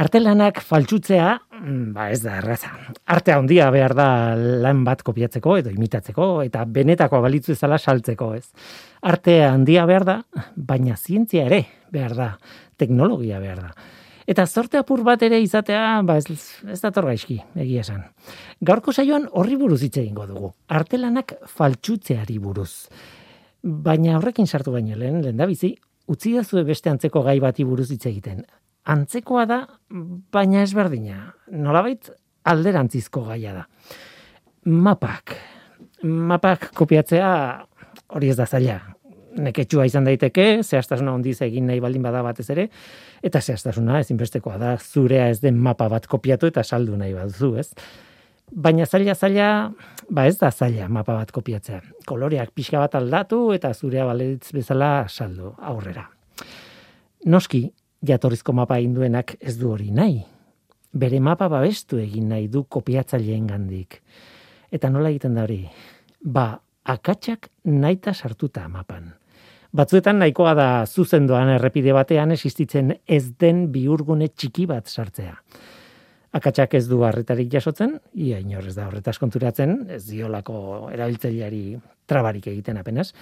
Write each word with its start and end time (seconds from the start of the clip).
Artelanak 0.00 0.62
faltsutzea, 0.64 1.34
mm, 1.60 1.92
ba 1.92 2.06
ez 2.08 2.22
da 2.24 2.38
erraza. 2.38 2.70
Artea 3.04 3.36
handia 3.36 3.66
behar 3.70 3.92
da 3.92 4.34
lan 4.34 4.80
bat 4.86 5.02
kopiatzeko 5.04 5.58
edo 5.60 5.72
imitatzeko 5.74 6.28
eta 6.46 6.62
benetako 6.64 7.20
balitzu 7.20 7.52
ezala 7.52 7.76
saltzeko, 7.76 8.30
ez. 8.38 8.46
Artea 9.02 9.50
handia 9.52 9.84
behar 9.90 10.06
da, 10.08 10.14
baina 10.56 10.96
zientzia 10.96 11.44
ere 11.50 11.66
behar 11.92 12.14
da, 12.16 12.28
teknologia 12.80 13.40
behar 13.42 13.60
da. 13.66 13.74
Eta 14.30 14.46
zorte 14.46 14.80
apur 14.80 15.02
bat 15.04 15.20
ere 15.26 15.40
izatea, 15.42 15.82
ba 16.06 16.16
ez, 16.16 16.24
ez 16.64 16.80
dator 16.80 17.04
gaizki, 17.10 17.36
egia 17.56 17.84
esan. 17.84 18.06
Gaurko 18.64 18.94
saioan 18.94 19.26
horri 19.32 19.58
buruz 19.60 19.82
hitz 19.82 19.98
egingo 19.98 20.24
dugu. 20.30 20.52
Artelanak 20.68 21.34
faltsutzeari 21.58 22.38
buruz. 22.38 22.88
Baina 23.60 24.16
horrekin 24.16 24.46
sartu 24.46 24.72
baino 24.72 24.96
lehen, 24.96 25.20
lehen 25.26 25.36
da 25.36 25.50
bizi, 25.50 25.74
utzi 26.08 26.32
da 26.38 26.44
zue 26.44 26.64
beste 26.64 26.88
antzeko 26.88 27.20
gai 27.26 27.36
bati 27.40 27.68
buruz 27.68 27.90
hitz 27.90 28.06
egiten. 28.06 28.46
Antzekoa 28.88 29.44
da, 29.46 29.60
baina 30.32 30.62
ez 30.62 30.72
berdina. 30.74 31.34
Nolabait 31.52 32.10
alderantzizko 32.48 33.26
gaia 33.28 33.52
da. 33.54 33.66
Mapak. 34.64 35.36
Mapak 36.04 36.70
kopiatzea 36.76 37.32
hori 38.16 38.30
ez 38.32 38.38
da 38.38 38.46
zaila 38.46 38.80
neketsua 39.38 39.86
izan 39.86 40.06
daiteke, 40.08 40.62
zehaztasuna 40.64 41.14
ondiz 41.14 41.38
egin 41.46 41.68
nahi 41.70 41.80
baldin 41.82 42.02
bada 42.02 42.22
batez 42.26 42.48
ere, 42.52 42.66
eta 43.22 43.40
zehaztasuna 43.40 44.00
ezinbestekoa 44.02 44.58
da 44.60 44.76
zurea 44.78 45.28
ez 45.30 45.40
den 45.42 45.58
mapa 45.62 45.88
bat 45.92 46.06
kopiatu 46.10 46.50
eta 46.50 46.64
saldu 46.64 46.96
nahi 46.98 47.14
baduzu, 47.14 47.54
ez? 47.60 47.68
Baina 48.50 48.86
zaila 48.86 49.14
zaila, 49.14 49.48
ba 50.10 50.26
ez 50.26 50.36
da 50.40 50.50
zaila 50.50 50.88
mapa 50.90 51.14
bat 51.14 51.30
kopiatzea. 51.30 51.80
Koloreak 52.06 52.50
pixka 52.54 52.80
bat 52.82 52.96
aldatu 52.98 53.52
eta 53.54 53.70
zurea 53.74 54.06
baleritz 54.08 54.50
bezala 54.56 55.06
saldu 55.08 55.54
aurrera. 55.58 56.08
Noski, 57.30 57.68
jatorrizko 58.06 58.52
mapa 58.56 58.78
induenak 58.80 59.36
ez 59.40 59.56
du 59.58 59.70
hori 59.72 59.90
nahi. 59.90 60.20
Bere 60.92 61.20
mapa 61.20 61.48
babestu 61.48 62.00
egin 62.00 62.28
nahi 62.32 62.48
du 62.48 62.64
kopiatzaileen 62.64 63.46
gandik. 63.46 64.00
Eta 64.72 64.90
nola 64.90 65.10
egiten 65.10 65.36
da 65.36 65.44
hori? 65.46 65.62
Ba, 66.20 66.52
akatsak 66.84 67.50
naita 67.64 68.14
sartuta 68.14 68.66
mapan. 68.68 69.12
Batzuetan 69.70 70.18
nahikoa 70.18 70.54
da 70.58 70.68
zuzendoan 70.86 71.52
errepide 71.54 71.92
batean 71.94 72.34
existitzen 72.34 72.96
ez 73.06 73.36
den 73.38 73.68
biurgune 73.70 74.28
txiki 74.34 74.66
bat 74.66 74.90
sartzea. 74.90 75.36
Akatsak 76.34 76.74
ez 76.78 76.84
du 76.88 77.00
harretarik 77.06 77.48
jasotzen, 77.52 77.96
ia 78.14 78.38
inorrez 78.38 78.74
da 78.76 78.86
horretaz 78.86 79.16
konturatzen, 79.18 79.86
ez 79.90 80.04
diolako 80.06 80.90
erabiltzaileari 80.94 81.78
trabarik 82.10 82.46
egiten 82.50 82.78
apenas. 82.78 83.12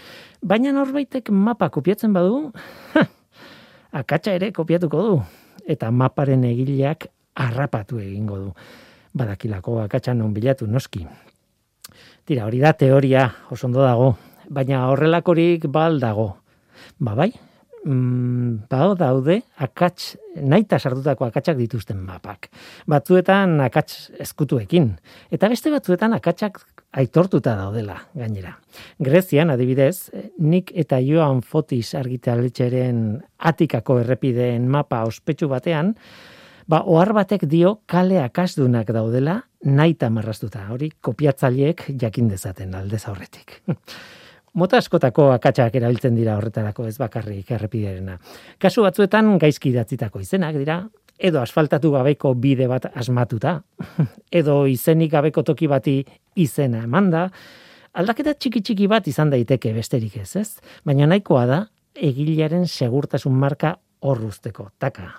Baina 0.41 0.73
norbaitek 0.77 1.31
mapa 1.33 1.69
kopiatzen 1.73 2.17
badu, 2.17 2.51
akatsa 3.93 4.35
ere 4.37 4.51
kopiatuko 4.53 5.03
du, 5.03 5.17
eta 5.67 5.91
maparen 5.91 6.45
egileak 6.49 7.09
harrapatu 7.39 8.01
egingo 8.03 8.39
du. 8.39 8.53
Badakilako 9.15 9.81
akatsa 9.85 10.15
non 10.15 10.35
bilatu 10.35 10.67
noski. 10.67 11.07
Tira, 12.29 12.45
hori 12.45 12.61
da 12.61 12.75
teoria, 12.77 13.25
oso 13.51 13.67
ondo 13.67 13.83
dago, 13.83 14.13
baina 14.53 14.87
horrelakorik 14.91 15.67
bal 15.73 15.99
dago. 16.01 16.35
Ba 17.01 17.15
bai, 17.17 17.33
mm, 17.85 18.69
ba 18.71 18.95
daude 18.99 19.43
akats 19.57 20.17
naita 20.39 20.79
sartutako 20.79 21.27
akatsak 21.27 21.57
dituzten 21.59 21.99
mapak. 22.05 22.49
Batzuetan 22.87 23.61
akats 23.61 24.11
eskutuekin 24.19 24.93
eta 25.31 25.49
beste 25.49 25.71
batzuetan 25.71 26.15
akatsak 26.15 26.61
aitortuta 26.93 27.55
daudela 27.59 27.99
gainera. 28.17 28.55
Grezian 28.99 29.51
adibidez, 29.51 30.11
Nik 30.39 30.73
eta 30.75 31.01
Joan 31.05 31.43
Fotis 31.43 31.95
argitaletxeren 31.99 33.21
Atikako 33.39 33.99
errepideen 34.01 34.69
mapa 34.69 35.03
ospetsu 35.07 35.49
batean, 35.49 35.95
ba 36.69 36.83
ohar 36.87 37.13
batek 37.17 37.47
dio 37.49 37.81
kale 37.87 38.21
akasdunak 38.23 38.93
daudela 38.93 39.43
naita 39.65 40.11
marrastuta. 40.11 40.69
Hori 40.73 40.91
kopiatzaileek 41.01 41.91
jakin 42.01 42.29
dezaten 42.29 42.75
aldez 42.75 43.05
aurretik. 43.09 43.61
Mota 44.55 44.79
askotako 44.81 45.31
akatsak 45.35 45.75
erabiltzen 45.77 46.17
dira 46.17 46.37
horretarako 46.39 46.87
ez 46.89 46.97
bakarrik 46.99 47.51
errepiderena. 47.53 48.17
Kasu 48.59 48.83
batzuetan 48.87 49.37
gaizki 49.39 49.73
idatzitako 49.75 50.23
izenak 50.25 50.57
dira, 50.57 50.81
edo 51.19 51.41
asfaltatu 51.43 51.91
gabeko 51.93 52.33
bide 52.39 52.69
bat 52.71 52.89
asmatuta, 52.95 53.59
edo 54.41 54.61
izenik 54.71 55.13
gabeko 55.13 55.43
toki 55.43 55.69
bati 55.71 55.99
izena 56.39 56.85
emanda, 56.87 57.29
aldaketa 57.99 58.35
txiki 58.35 58.63
txiki 58.63 58.89
bat 58.91 59.09
izan 59.11 59.31
daiteke 59.35 59.75
besterik 59.77 60.17
ez, 60.23 60.31
ez? 60.37 60.49
Baina 60.87 61.09
nahikoa 61.11 61.45
da, 61.51 61.63
egilearen 61.95 62.67
segurtasun 62.67 63.35
marka 63.35 63.77
horruzteko, 64.07 64.71
taka. 64.79 65.11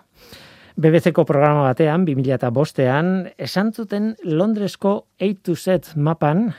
BBC-ko 0.79 1.25
programa 1.27 1.65
batean, 1.67 2.05
2005ean, 2.07 3.09
esan 3.37 3.73
zuten 3.75 4.13
Londresko 4.23 4.93
A 5.19 5.31
to 5.43 5.55
Z 5.59 5.97
mapan, 5.99 6.53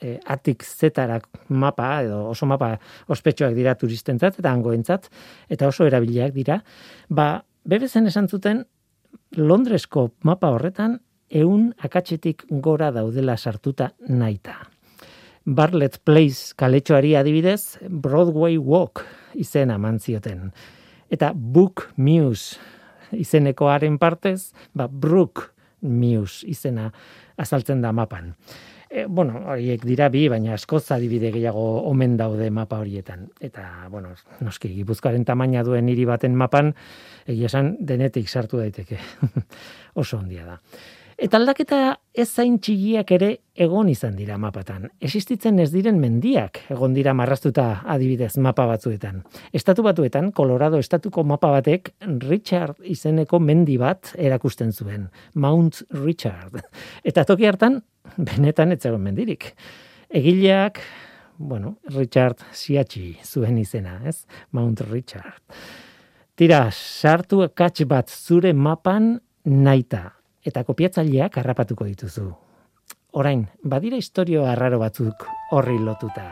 e, 0.00 0.18
atik 0.24 0.64
zetarak 0.64 1.28
mapa, 1.48 2.02
edo 2.04 2.28
oso 2.30 2.46
mapa 2.46 2.76
ospetsuak 3.08 3.54
dira 3.56 3.74
turistentzat 3.78 4.40
eta 4.40 4.52
angoentzat, 4.52 5.10
eta 5.48 5.68
oso 5.68 5.86
erabiliak 5.86 6.34
dira, 6.36 6.60
ba, 7.08 7.42
bebezen 7.64 8.06
esan 8.06 8.28
zuten 8.28 8.64
Londresko 9.36 10.10
mapa 10.24 10.52
horretan 10.54 11.00
eun 11.30 11.72
akatsetik 11.82 12.46
gora 12.62 12.92
daudela 12.94 13.36
sartuta 13.36 13.90
naita. 14.08 14.60
Barlet 15.46 16.00
Place 16.04 16.54
kaletxoari 16.58 17.14
adibidez, 17.14 17.78
Broadway 17.88 18.56
Walk 18.58 19.04
izena 19.34 19.78
mantzioten. 19.78 20.50
Eta 21.10 21.30
Book 21.34 21.92
Muse 21.96 22.58
izenekoaren 23.14 23.98
partez, 23.98 24.52
ba, 24.74 24.88
Brook 24.88 25.52
Muse 25.82 26.46
izena 26.50 26.90
azaltzen 27.38 27.82
da 27.84 27.92
mapan. 27.94 28.32
E, 28.88 29.06
bueno, 29.06 29.40
horiek 29.50 29.82
dira 29.84 30.06
bi, 30.12 30.26
baina 30.30 30.54
askoz 30.54 30.84
adibide 30.94 31.32
gehiago 31.34 31.64
omen 31.90 32.16
daude 32.16 32.50
mapa 32.54 32.78
horietan. 32.78 33.26
Eta, 33.42 33.88
bueno, 33.90 34.12
noski, 34.40 34.70
gipuzkoaren 34.76 35.24
tamaina 35.26 35.64
duen 35.66 35.88
hiri 35.90 36.04
baten 36.06 36.36
mapan, 36.38 36.70
egia 37.26 37.50
esan, 37.50 37.74
denetik 37.80 38.30
sartu 38.30 38.62
daiteke. 38.62 39.00
Oso 40.02 40.20
ondia 40.22 40.46
da. 40.46 40.60
Eta 41.16 41.38
aldaketa 41.40 41.76
ez 42.12 42.26
zain 42.28 42.58
txigiak 42.60 43.08
ere 43.16 43.28
egon 43.64 43.88
izan 43.88 44.18
dira 44.18 44.34
mapatan. 44.36 44.90
Existitzen 45.00 45.56
ez 45.64 45.70
diren 45.72 45.96
mendiak 45.96 46.58
egon 46.74 46.92
dira 46.92 47.14
marrastuta 47.16 47.64
adibidez 47.88 48.34
mapa 48.44 48.66
batzuetan. 48.68 49.22
Estatu 49.56 49.80
batuetan, 49.86 50.28
Colorado 50.36 50.76
estatuko 50.76 51.24
mapa 51.24 51.48
batek 51.54 51.94
Richard 52.26 52.82
izeneko 52.84 53.40
mendi 53.40 53.78
bat 53.80 54.12
erakusten 54.18 54.74
zuen. 54.76 55.06
Mount 55.34 55.86
Richard. 56.02 56.60
Eta 57.00 57.24
toki 57.24 57.48
hartan, 57.48 57.80
benetan 58.18 58.76
ez 58.76 58.82
zegoen 58.82 59.08
mendirik. 59.08 59.54
Egileak, 60.12 60.82
bueno, 61.38 61.78
Richard 61.96 62.44
Siachi 62.52 63.14
zuen 63.24 63.56
izena, 63.64 64.02
ez? 64.04 64.26
Mount 64.52 64.84
Richard. 64.90 65.40
Tira, 66.36 66.66
sartu 66.68 67.40
katx 67.56 67.88
bat 67.88 68.12
zure 68.12 68.52
mapan 68.52 69.14
naita 69.48 70.15
eta 70.46 70.62
kopiatzaileak 70.64 71.38
harrapatuko 71.40 71.86
dituzu. 71.88 72.26
Orain, 73.16 73.46
badira 73.64 73.98
historio 73.98 74.44
arraro 74.46 74.78
batzuk 74.78 75.26
horri 75.56 75.78
lotuta. 75.82 76.26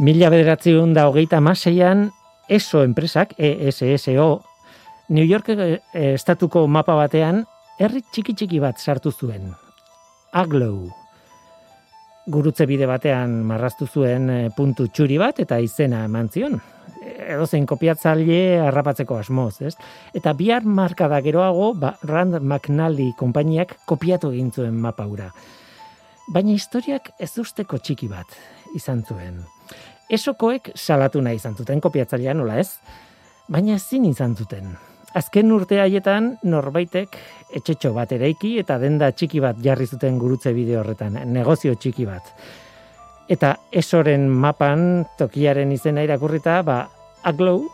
Mila 0.00 0.30
bederatziun 0.32 0.94
da 0.96 1.08
hogeita 1.10 1.42
maseian, 1.44 2.06
ESO 2.48 2.84
enpresak, 2.86 3.34
ESSO, 3.36 4.30
New 5.10 5.26
York 5.26 5.50
eh, 5.52 5.80
estatuko 6.14 6.64
mapa 6.70 6.94
batean, 6.96 7.42
herri 7.78 8.00
txiki 8.08 8.32
txiki 8.32 8.62
bat 8.62 8.80
sartu 8.80 9.12
zuen. 9.12 9.50
Aglow. 10.32 10.86
Gurutze 12.30 12.64
bide 12.70 12.86
batean 12.88 13.40
marraztu 13.44 13.90
zuen 13.90 14.30
eh, 14.30 14.42
puntu 14.56 14.86
txuri 14.88 15.18
bat 15.20 15.42
eta 15.42 15.58
izena 15.60 16.06
eman 16.06 16.30
zion 16.30 16.60
edo 17.34 17.46
zein 17.46 17.66
kopiatzaile 17.66 18.60
harrapatzeko 18.66 19.16
asmoz, 19.20 19.62
ez? 19.62 19.74
Eta 20.14 20.34
bihar 20.36 20.66
marka 20.66 21.08
da 21.08 21.20
geroago, 21.24 21.72
ba, 21.74 21.94
Rand 22.02 22.40
McNally 22.40 23.12
konpainiak 23.18 23.76
kopiatu 23.86 24.32
egin 24.34 24.50
zuen 24.52 24.76
mapa 24.80 25.06
ura. 25.06 25.30
Baina 26.30 26.52
historiak 26.54 27.12
ez 27.18 27.32
usteko 27.42 27.78
txiki 27.78 28.08
bat 28.10 28.36
izan 28.78 29.02
zuen. 29.02 29.40
Esokoek 30.10 30.72
salatu 30.74 31.22
nahi 31.22 31.38
izan 31.38 31.56
zuten 31.58 31.80
kopiatzailea 31.82 32.34
nola 32.34 32.58
ez? 32.62 32.70
Baina 33.50 33.76
ezin 33.78 34.06
izan 34.06 34.36
zuten. 34.36 34.74
Azken 35.18 35.50
urte 35.50 35.80
haietan 35.82 36.36
norbaitek 36.46 37.16
etxetxo 37.58 37.90
bat 37.96 38.12
eraiki 38.14 38.52
eta 38.60 38.76
denda 38.78 39.10
txiki 39.10 39.42
bat 39.42 39.58
jarri 39.62 39.88
zuten 39.90 40.18
gurutze 40.22 40.52
bideo 40.54 40.84
horretan, 40.84 41.18
negozio 41.34 41.74
txiki 41.74 42.06
bat. 42.06 42.30
Eta 43.30 43.56
esoren 43.74 44.28
mapan 44.30 45.04
tokiaren 45.18 45.72
izena 45.74 46.02
irakurrita, 46.06 46.60
ba, 46.66 46.78
Aglow, 47.22 47.68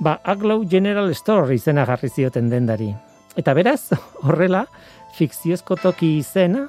ba, 0.00 0.20
Aglow 0.24 0.64
General 0.64 1.12
Store 1.14 1.54
izena 1.54 1.84
jarri 1.88 2.08
zioten 2.08 2.48
dendari. 2.48 2.88
Eta 3.36 3.54
beraz, 3.54 3.92
horrela, 4.26 4.64
fikziozko 5.18 5.76
toki 5.82 6.16
izena, 6.18 6.66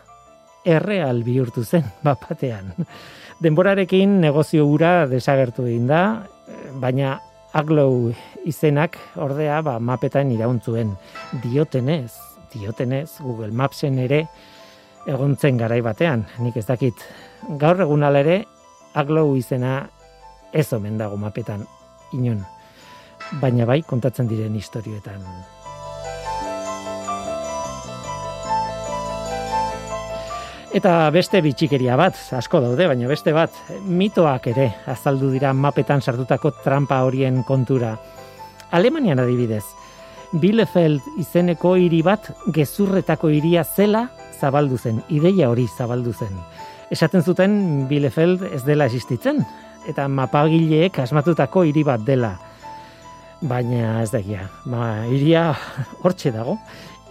erreal 0.67 1.23
bihurtu 1.23 1.63
zen, 1.63 1.87
bapatean. 2.07 2.73
Denborarekin 3.39 4.19
negozio 4.19 4.67
ura 4.67 5.07
desagertu 5.07 5.67
egin 5.69 5.87
da, 5.87 6.03
baina 6.81 7.17
Aglow 7.55 8.11
izenak 8.45 8.99
ordea 9.17 9.61
ba, 9.65 9.79
mapetan 9.79 10.29
irauntzuen. 10.35 10.91
Diotenez, 11.41 12.11
diotenez, 12.53 13.15
Google 13.23 13.49
Mapsen 13.55 13.97
ere 14.03 14.25
egontzen 15.09 15.57
garai 15.57 15.79
batean. 15.81 16.27
Nik 16.43 16.59
ez 16.59 16.67
dakit, 16.67 17.01
gaur 17.57 17.81
egun 17.81 18.05
ere, 18.11 18.43
Aglow 18.93 19.33
izena 19.37 19.87
ez 20.53 20.67
omen 20.73 20.97
dago 20.97 21.17
mapetan 21.17 21.65
inon. 22.13 22.43
Baina 23.41 23.65
bai, 23.65 23.81
kontatzen 23.85 24.27
diren 24.29 24.55
historioetan. 24.55 25.23
Eta 30.69 31.09
beste 31.09 31.41
bitxikeria 31.41 31.95
bat, 31.97 32.17
asko 32.37 32.59
daude, 32.61 32.85
baina 32.85 33.07
beste 33.09 33.33
bat, 33.33 33.55
mitoak 33.89 34.51
ere 34.51 34.67
azaldu 34.93 35.31
dira 35.33 35.49
mapetan 35.53 36.01
sartutako 36.01 36.51
trampa 36.63 37.01
horien 37.07 37.41
kontura. 37.43 37.95
Alemanian 38.77 39.17
adibidez, 39.17 39.63
Bielefeld 40.29 41.01
izeneko 41.17 41.73
hiri 41.81 42.03
bat 42.05 42.27
gezurretako 42.53 43.31
hiria 43.33 43.63
zela 43.65 44.03
zabaldu 44.37 44.77
zen, 44.77 45.01
ideia 45.09 45.49
hori 45.49 45.65
zabaldu 45.65 46.13
zen. 46.13 46.37
Esaten 46.93 47.25
zuten 47.25 47.87
Bielefeld 47.89 48.45
ez 48.53 48.61
dela 48.65 48.85
existitzen, 48.85 49.41
eta 49.87 50.07
mapagileek 50.07 50.99
asmatutako 50.99 51.63
hiri 51.69 51.83
bat 51.83 52.03
dela. 52.05 52.35
Baina 53.41 54.01
ez 54.03 54.09
dakia, 54.11 54.49
ba, 54.67 55.05
iria 55.07 55.53
hortxe 56.03 56.33
dago, 56.35 56.57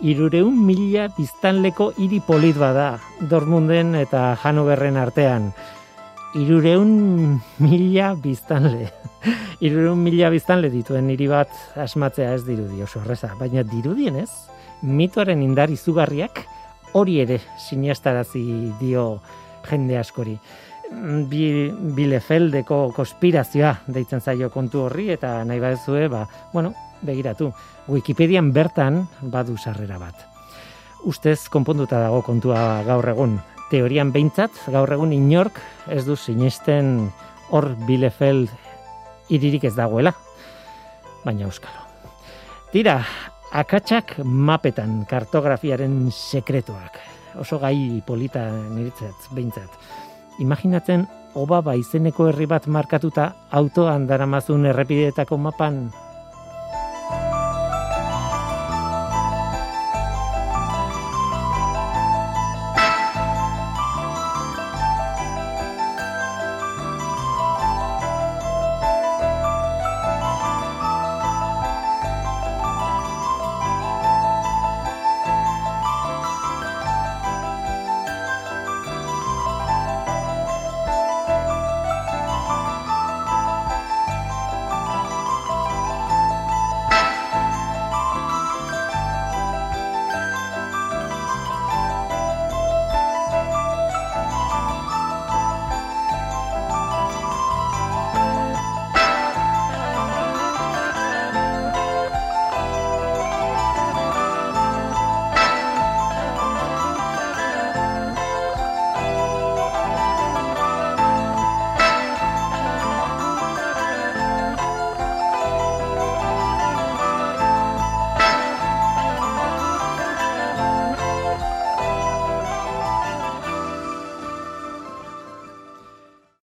irureun 0.04 0.58
mila 0.66 1.08
biztanleko 1.16 1.92
hiri 1.96 2.20
polit 2.20 2.58
bada 2.60 2.98
Dortmunden 3.30 3.94
eta 3.98 4.36
Hanoverren 4.42 4.96
artean. 5.00 5.52
Irureun 6.36 7.40
mila 7.64 8.12
biztanle. 8.20 8.90
Irureun 9.64 9.98
mila 10.04 10.28
biztanle 10.30 10.68
dituen 10.70 11.08
hiri 11.10 11.26
bat 11.32 11.50
asmatzea 11.80 12.34
ez 12.36 12.44
dirudi 12.46 12.82
oso 12.84 13.00
horreza. 13.00 13.32
Baina 13.40 13.64
dirudien 13.64 14.20
ez, 14.20 14.30
mitoaren 14.82 15.42
indar 15.42 15.72
izugarriak 15.72 16.44
hori 16.92 17.18
ere 17.24 17.40
sinestarazi 17.58 18.44
dio 18.80 19.20
jende 19.68 19.98
askori. 19.98 20.38
Bi, 20.88 21.68
bilefeldeko 21.96 22.78
konspirazioa 22.96 23.74
deitzen 23.92 24.22
zaio 24.24 24.48
kontu 24.50 24.86
horri 24.86 25.10
eta 25.12 25.42
nahi 25.44 25.60
badezue, 25.60 26.06
ba, 26.08 26.22
bueno, 26.52 26.72
begiratu, 27.04 27.50
Wikipedian 27.88 28.52
bertan 28.52 29.02
badu 29.20 29.56
sarrera 29.56 29.98
bat. 30.00 30.24
Ustez 31.08 31.48
konponduta 31.52 32.00
dago 32.02 32.22
kontua 32.26 32.82
gaur 32.86 33.06
egun. 33.08 33.38
Teorian 33.70 34.10
behintzat, 34.12 34.50
gaur 34.72 34.90
egun 34.92 35.12
inork 35.12 35.60
ez 35.92 36.04
du 36.06 36.16
sinesten 36.16 37.10
hor 37.52 37.70
Bielefeld 37.86 38.48
iririk 39.28 39.68
ez 39.68 39.74
dagoela. 39.76 40.14
Baina 41.24 41.46
euskalo. 41.46 41.84
Tira, 42.72 42.98
akatsak 43.52 44.18
mapetan 44.24 45.04
kartografiaren 45.08 46.10
sekretuak. 46.12 46.98
Oso 47.40 47.60
gai 47.60 48.02
polita 48.06 48.48
niritzat, 48.50 49.30
behintzat. 49.36 50.07
Imaginatzen, 50.38 51.06
obaba 51.34 51.74
izeneko 51.78 52.28
herri 52.30 52.46
bat 52.50 52.66
markatuta 52.66 53.32
autoan 53.60 54.06
daramazun 54.06 54.66
errepideetako 54.70 55.38
mapan 55.38 55.88